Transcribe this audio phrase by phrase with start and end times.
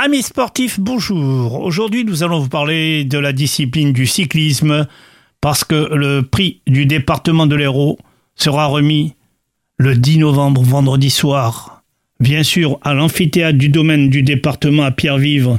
[0.00, 1.60] Amis sportifs, bonjour.
[1.60, 4.86] Aujourd'hui, nous allons vous parler de la discipline du cyclisme
[5.40, 7.98] parce que le prix du département de l'Hérault
[8.36, 9.14] sera remis
[9.76, 11.82] le 10 novembre, vendredi soir.
[12.20, 15.58] Bien sûr, à l'amphithéâtre du domaine du département à Pierre-Vivre.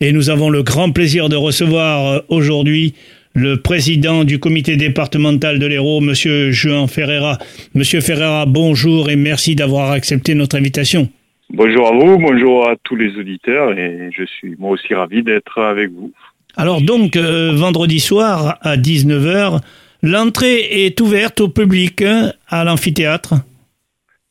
[0.00, 2.94] Et nous avons le grand plaisir de recevoir euh, aujourd'hui
[3.34, 7.38] le président du comité départemental de l'Hérault, Monsieur Jean Ferreira.
[7.74, 11.08] Monsieur Ferreira, bonjour et merci d'avoir accepté notre invitation.
[11.52, 15.58] Bonjour à vous, bonjour à tous les auditeurs et je suis moi aussi ravi d'être
[15.60, 16.12] avec vous.
[16.56, 19.60] Alors donc, euh, vendredi soir à 19h,
[20.02, 23.34] l'entrée est ouverte au public hein, à l'amphithéâtre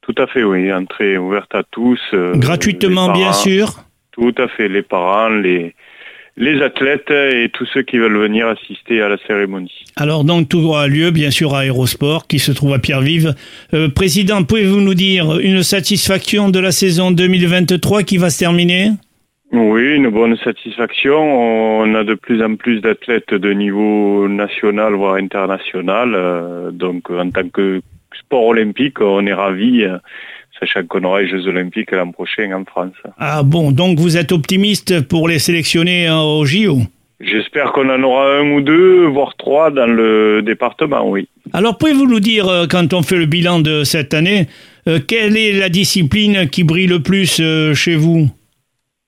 [0.01, 1.99] Tout à fait, oui, entrée ouverte à tous.
[2.13, 5.75] euh, Gratuitement, bien sûr Tout à fait, les parents, les,
[6.39, 9.85] les athlètes et tous ceux qui veulent venir assister à la cérémonie.
[9.98, 13.35] Alors donc tout aura lieu bien sûr à Aérosport qui se trouve à Pierre-Vive.
[13.73, 18.91] Euh, président, pouvez-vous nous dire une satisfaction de la saison 2023 qui va se terminer?
[19.51, 21.17] Oui, une bonne satisfaction.
[21.82, 26.13] On a de plus en plus d'athlètes de niveau national voire international.
[26.15, 27.82] Euh, donc en tant que
[28.17, 29.85] sport olympique, on est ravis.
[30.62, 32.93] Euh, sachant qu'on aura les Jeux Olympiques l'an prochain en France.
[33.18, 36.79] Ah bon, donc vous êtes optimiste pour les sélectionner hein, au JO
[37.21, 41.27] J'espère qu'on en aura un ou deux, voire trois dans le département, oui.
[41.51, 44.48] Alors pouvez-vous nous dire, euh, quand on fait le bilan de cette année,
[44.88, 48.29] euh, quelle est la discipline qui brille le plus euh, chez vous?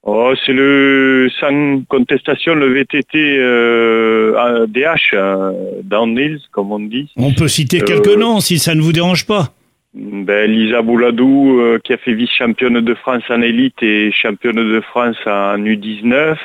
[0.04, 5.52] Oh, c'est le sans contestation le VTT euh, DH, euh,
[5.84, 7.10] downhills comme on dit.
[7.18, 9.54] On peut citer quelques Euh, noms si ça ne vous dérange pas.
[9.94, 14.80] Ben, Lisa Bouladou, euh, qui a fait vice-championne de France en élite et championne de
[14.80, 16.38] France en U19.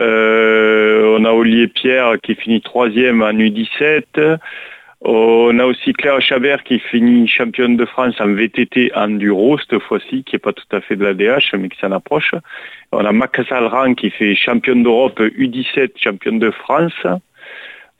[0.00, 4.38] Euh, on a Olivier Pierre qui finit troisième en U17.
[5.02, 10.24] On a aussi Claire Chabert qui finit championne de France en VTT enduro cette fois-ci,
[10.24, 12.34] qui est pas tout à fait de la DH, mais qui s'en approche.
[12.90, 17.06] On a Max Alran qui fait championne d'Europe U17, championne de France.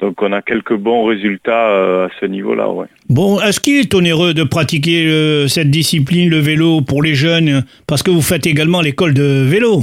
[0.03, 2.89] Donc on a quelques bons résultats euh, à ce niveau-là, ouais.
[3.09, 7.63] Bon, est-ce qu'il est onéreux de pratiquer euh, cette discipline, le vélo, pour les jeunes?
[7.87, 9.83] Parce que vous faites également l'école de vélo.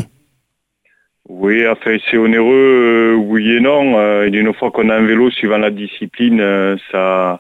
[1.30, 3.98] Oui, enfin c'est onéreux, euh, oui et non.
[3.98, 6.44] Euh, et une fois qu'on a un vélo suivant la discipline,
[6.92, 7.40] ça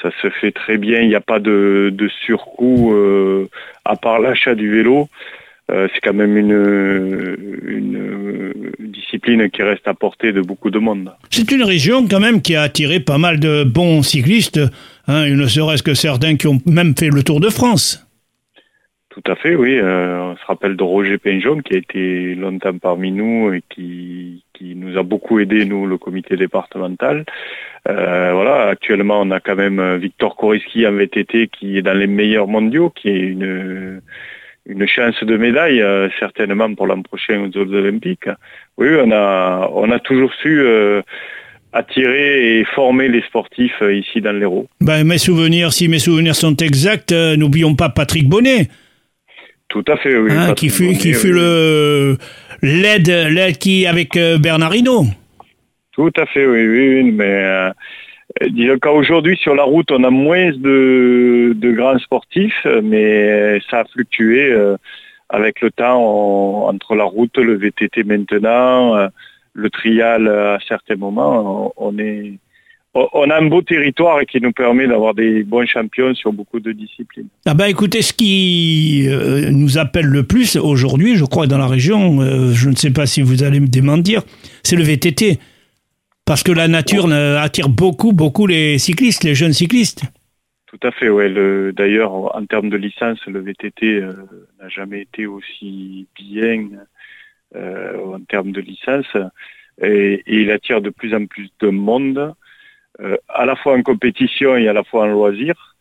[0.00, 1.00] ça se fait très bien.
[1.02, 2.94] Il n'y a pas de, de surcoût
[3.84, 5.08] à part l'achat du vélo.
[5.68, 7.55] C'est quand même une,
[9.26, 11.12] discipline qui reste à portée de beaucoup de monde.
[11.30, 14.60] C'est une région quand même qui a attiré pas mal de bons cyclistes,
[15.08, 18.02] hein, ne serait-ce que certains qui ont même fait le Tour de France.
[19.10, 19.78] Tout à fait, oui.
[19.78, 24.44] Euh, on se rappelle de Roger Pinjon qui a été longtemps parmi nous et qui,
[24.52, 27.24] qui nous a beaucoup aidé, nous, le comité départemental.
[27.88, 32.06] Euh, voilà, actuellement, on a quand même Victor Koriski en VTT qui est dans les
[32.06, 34.02] meilleurs mondiaux, qui est une,
[34.68, 38.28] une chance de médaille, euh, certainement pour l'an prochain aux Jeux Olympiques.
[38.76, 41.02] Oui, on a, on a toujours su euh,
[41.72, 44.68] attirer et former les sportifs euh, ici dans l'Hérault.
[44.80, 48.68] Ben, mes souvenirs, si mes souvenirs sont exacts, n'oublions pas Patrick Bonnet,
[49.68, 50.30] Tout à fait, oui.
[50.32, 51.40] hein, qui fut, qui fut oui.
[51.40, 52.16] le
[52.62, 55.06] l'aide, l'aide qui avec Bernard Hinault.
[55.92, 57.70] Tout à fait, oui, oui, oui, mais
[58.48, 64.50] disons qu'aujourd'hui sur la route on a moins de, grands sportifs, mais ça a fluctué
[64.50, 64.76] euh,
[65.28, 69.08] avec le temps entre la route, le VTT maintenant, euh,
[69.56, 75.14] le trial euh, à certains moments, on, a un beau territoire qui nous permet d'avoir
[75.14, 77.28] des bons champions sur beaucoup de disciplines.
[77.44, 81.66] Ah ben écoutez, ce qui euh, nous appelle le plus aujourd'hui, je crois, dans la
[81.66, 84.22] région, euh, je ne sais pas si vous allez me démentir,
[84.62, 85.38] c'est le VTT.
[86.26, 90.02] Parce que la nature euh, attire beaucoup, beaucoup les cyclistes, les jeunes cyclistes.
[90.66, 91.28] Tout à fait, ouais.
[91.28, 94.12] Le, d'ailleurs, en termes de licence, le VTT euh,
[94.60, 96.66] n'a jamais été aussi bien
[97.54, 99.06] euh, en termes de licence.
[99.80, 102.34] Et, et il attire de plus en plus de monde,
[103.00, 105.76] euh, à la fois en compétition et à la fois en loisir.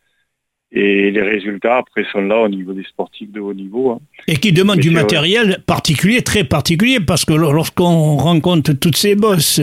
[0.71, 3.91] Et les résultats, après, sont là au niveau des sportifs de haut niveau.
[3.91, 3.99] hein.
[4.27, 9.61] Et qui demandent du matériel particulier, très particulier, parce que lorsqu'on rencontre toutes ces bosses,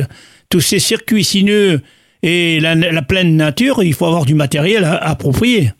[0.52, 1.80] tous ces circuits sinueux
[2.22, 5.70] et la, pleine nature, il faut avoir du matériel approprié.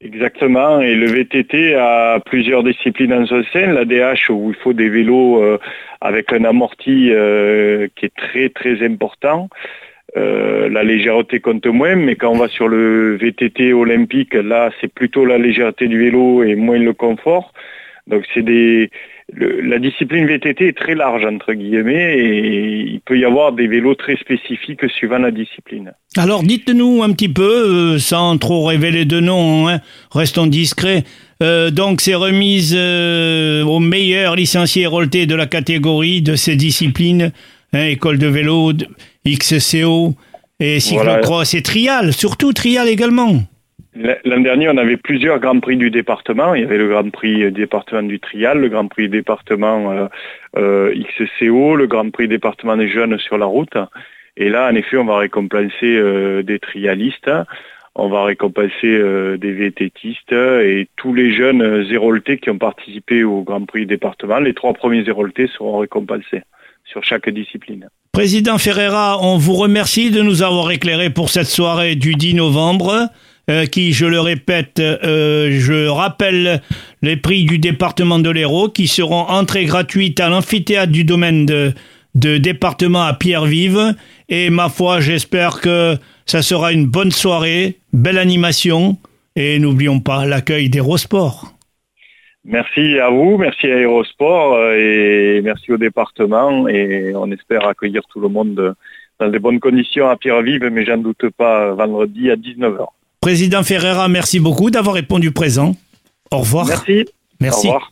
[0.00, 3.72] Exactement, et le VTT a plusieurs disciplines en son sein.
[3.72, 5.58] La DH où il faut des vélos euh,
[6.00, 9.48] avec un amorti euh, qui est très très important.
[10.16, 14.92] Euh, la légèreté compte moins, mais quand on va sur le VTT olympique, là c'est
[14.92, 17.52] plutôt la légèreté du vélo et moins le confort.
[18.08, 18.90] Donc c'est des
[19.34, 23.94] la discipline VTT est très large, entre guillemets, et il peut y avoir des vélos
[23.94, 25.92] très spécifiques suivant la discipline.
[26.16, 31.04] Alors dites-nous un petit peu, euh, sans trop révéler de nom, hein, restons discrets,
[31.42, 37.32] euh, donc c'est remise euh, aux meilleurs licenciés héroltés de la catégorie de ces disciplines,
[37.72, 38.72] hein, école de vélo,
[39.26, 40.14] XCO,
[40.60, 43.42] et cyclocross et trial, surtout trial également.
[43.94, 46.54] L'an dernier, on avait plusieurs grands prix du département.
[46.54, 50.06] Il y avait le grand prix département du trial, le grand prix département euh,
[50.56, 53.76] euh XCO, le grand prix département des jeunes sur la route.
[54.38, 57.30] Et là, en effet, on va récompenser euh, des trialistes,
[57.94, 63.42] on va récompenser euh, des VTTistes et tous les jeunes zéroltés qui ont participé au
[63.42, 64.38] grand prix département.
[64.38, 66.42] Les trois premiers zéroltés seront récompensés
[66.86, 67.88] sur chaque discipline.
[68.12, 73.08] Président Ferreira, on vous remercie de nous avoir éclairé pour cette soirée du 10 novembre.
[73.50, 76.62] Euh, qui, je le répète, euh, je rappelle
[77.02, 81.72] les prix du département de l'Hérault qui seront entrées gratuites à l'amphithéâtre du domaine de,
[82.14, 83.96] département à Pierre-Vive.
[84.28, 88.96] Et ma foi, j'espère que ça sera une bonne soirée, belle animation.
[89.34, 91.52] Et n'oublions pas l'accueil d'Hérosport.
[92.44, 98.02] Merci à vous, merci à Aérosport euh, et merci au département et on espère accueillir
[98.10, 98.74] tout le monde
[99.20, 102.88] dans de bonnes conditions à Pierre-Vive, mais j'en doute pas vendredi à 19h.
[103.22, 105.76] Président Ferreira, merci beaucoup d'avoir répondu présent.
[106.32, 106.66] Au revoir.
[106.66, 107.04] Merci.
[107.40, 107.68] Merci.
[107.68, 107.91] Au revoir.